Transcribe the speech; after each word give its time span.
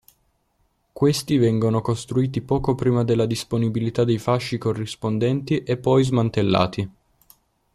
Questi 0.91 1.37
vengono 1.37 1.79
costruiti 1.81 2.41
poco 2.41 2.73
prima 2.73 3.03
della 3.03 3.27
disponibilità 3.27 4.03
dei 4.03 4.17
fasci 4.17 4.57
corrispondenti 4.57 5.61
e 5.61 5.77
poi 5.77 6.03
smantellati. 6.03 6.91